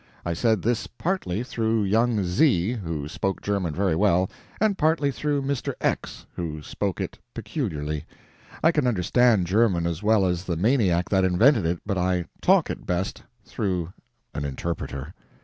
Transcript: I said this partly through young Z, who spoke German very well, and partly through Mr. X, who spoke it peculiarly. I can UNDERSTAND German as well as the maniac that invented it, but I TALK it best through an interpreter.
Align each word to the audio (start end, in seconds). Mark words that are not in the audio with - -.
I 0.25 0.33
said 0.33 0.63
this 0.63 0.87
partly 0.87 1.43
through 1.43 1.83
young 1.83 2.23
Z, 2.23 2.71
who 2.71 3.07
spoke 3.07 3.39
German 3.39 3.71
very 3.75 3.95
well, 3.95 4.31
and 4.59 4.75
partly 4.75 5.11
through 5.11 5.43
Mr. 5.43 5.75
X, 5.79 6.25
who 6.35 6.63
spoke 6.63 6.99
it 6.99 7.19
peculiarly. 7.35 8.05
I 8.63 8.71
can 8.71 8.87
UNDERSTAND 8.87 9.45
German 9.45 9.85
as 9.85 10.01
well 10.01 10.25
as 10.25 10.45
the 10.45 10.57
maniac 10.57 11.09
that 11.09 11.23
invented 11.23 11.67
it, 11.67 11.81
but 11.85 11.99
I 11.99 12.25
TALK 12.41 12.71
it 12.71 12.87
best 12.87 13.21
through 13.45 13.93
an 14.33 14.43
interpreter. 14.43 15.13